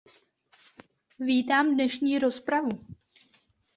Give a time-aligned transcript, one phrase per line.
[1.19, 2.69] Vítám dnešní rozpravu.